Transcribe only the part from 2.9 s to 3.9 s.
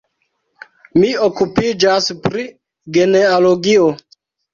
genealogio.